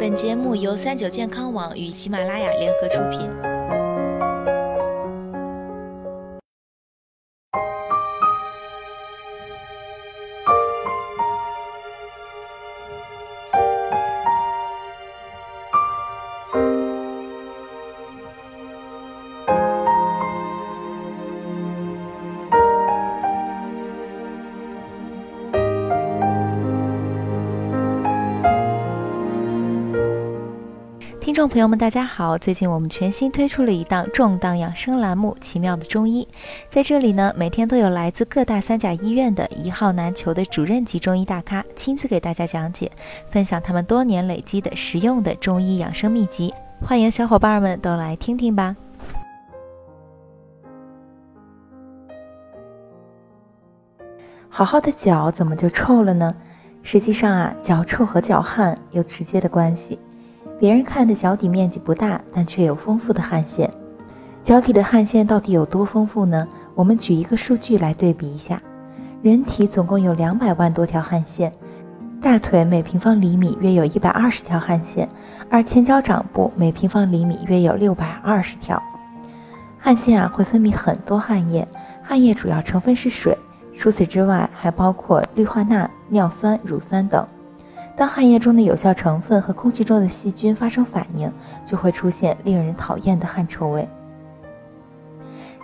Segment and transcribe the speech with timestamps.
[0.00, 3.59] 本节目由三九健康网与喜马拉雅联合出品。
[31.30, 32.36] 听众朋友们，大家好！
[32.36, 36.26] 最近我们全新推出了一档重档养生栏目《奇妙的中医》。
[36.68, 42.90] 在这里呢，每天都有来自各大三甲医院的一号难求的主任级中医大咖亲自给大家讲解，
[43.30, 46.52] 分享他们多年累积的实用的中医养生秘籍。
[46.84, 48.74] 欢迎小伙伴们都来听听吧！
[54.48, 56.34] 好好的脚怎么就臭了呢？
[56.82, 59.96] 实际上啊，脚臭和脚汗有直接的关系。
[60.60, 63.72] 别人看的脚底面积不大，但却有丰富的汗腺。
[64.44, 66.46] 脚底的汗腺到底有多丰富呢？
[66.74, 68.60] 我们举一个数据来对比一下：
[69.22, 71.50] 人体总共有两百万多条汗腺，
[72.20, 75.08] 大腿每平方厘米约有一百二十条汗腺，
[75.48, 78.82] 而前脚掌部每平方厘米约有六百二十条。
[79.78, 81.66] 汗腺啊会分泌很多汗液，
[82.02, 83.34] 汗液主要成分是水，
[83.74, 87.26] 除此之外还包括氯化钠、尿酸、乳酸等。
[87.96, 91.30] 当汗液中的有效成分和空气中的细菌发生反应，
[91.66, 93.86] 就会出现令人讨厌的汗臭味。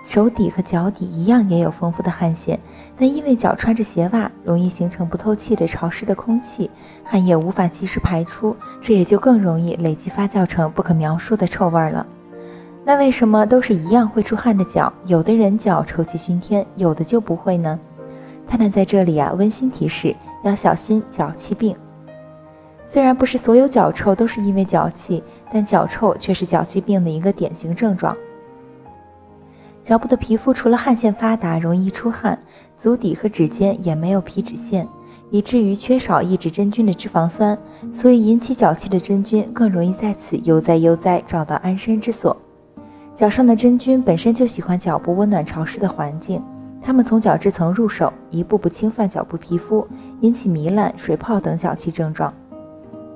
[0.05, 2.61] 手底和脚底一样也有丰富的汗腺，
[2.97, 6.71] 但因为脚穿着鞋袜，容易形成不透气的潮湿的空气，
[7.03, 12.07] 汗液无法及时排出，这也就更容易累积发酵成不可描述的臭味了。
[12.85, 17.77] 那为什么都是一样会出汗的脚，有的人脚臭气熏天，有的就不会呢？
[18.47, 21.77] 探探在这里啊，温馨提示要小心脚气病。
[22.87, 28.17] 虽然不是所有脚臭都是因为脚气，但脚臭却是脚气病的一个典型症状。
[29.83, 32.39] 脚部的皮肤除了汗腺发达，容易出汗，
[32.79, 34.87] 足底和指尖也没有皮脂腺，
[35.31, 37.59] 以至于缺少抑制真菌的脂肪酸，
[37.93, 42.37] 所以引起脚气的真菌更容易在此悠哉悠哉找到安身之所。
[43.15, 46.43] 脚上的真菌本身就喜欢脚部温暖潮湿的环境，
[46.83, 49.87] 它们从角质层入手，一步步侵犯脚部皮肤，
[50.21, 52.33] 引起糜烂、水泡等脚气症状。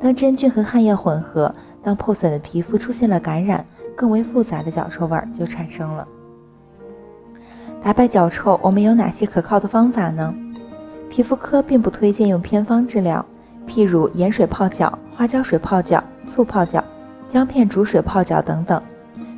[0.03, 6.09] 当真菌和汗液混合，当破损的皮肤出现了感染，更为复杂的脚臭味就产生了。
[7.83, 10.35] 打败脚臭，我们有哪些可靠的方法呢？
[11.11, 13.25] 皮肤科并不推荐用偏方治疗，
[13.67, 16.83] 譬如盐水泡脚、花椒水泡脚、醋泡脚、
[17.29, 18.81] 姜片煮水泡脚等等。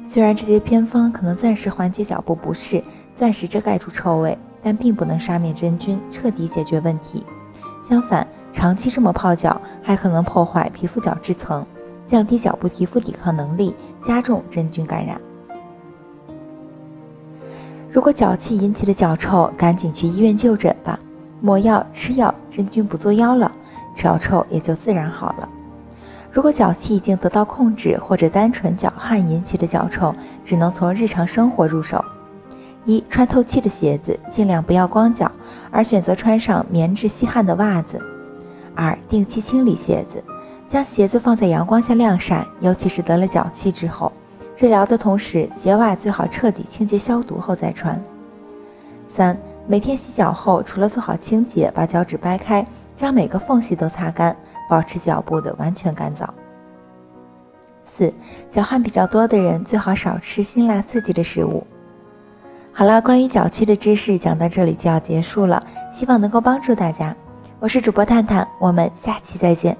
[0.08, 2.82] 虽然这些偏方可能暂时缓解脚部不适，
[3.16, 7.24] 暂时遮盖住臭味，但并不能杀灭真菌，彻底解决问题。
[7.80, 11.64] 相反，长期这么泡脚，还可能破坏皮肤角质层，
[12.06, 13.74] 降低脚部皮肤抵抗能力，
[14.04, 15.20] 加重真菌感染。
[17.90, 20.98] 如果脚气引起的脚臭，赶紧去医院就诊吧，
[21.40, 23.50] 抹药吃药，真菌不作妖了，
[23.94, 25.48] 脚臭也就自然好了。
[26.30, 30.14] 如果脚气已经得到控制，或者单纯脚汗引起的脚臭，
[30.44, 32.02] 只能从日常生活入手：
[32.86, 35.30] 一、穿透气的鞋子，尽量不要光脚，
[35.70, 38.00] 而选择穿上棉质吸汗的袜子。
[38.74, 40.22] 二、定期清理鞋子，
[40.68, 44.10] 将鞋子放在阳光下晾晒，尤其是得了脚气之后，
[44.56, 48.02] 治疗的同时，鞋袜最好彻底清洁消毒后再穿。
[49.14, 52.66] 三、每天洗脚后，除了做好清洁，把脚趾掰开，
[52.96, 54.34] 将每个缝隙都擦干，
[54.68, 56.26] 保持脚部的完全干燥。
[57.84, 58.12] 四、
[58.50, 61.66] 脚汗比较多的人，最好少吃辛辣刺激的食物。
[62.72, 65.62] 好了，关于脚气的知识讲到这里就要结束了，
[65.92, 67.14] 希望能够帮助大家。
[67.62, 69.76] 我是主播探探，我们下期再见。